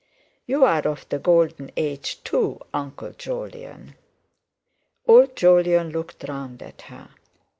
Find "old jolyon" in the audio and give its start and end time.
5.07-5.91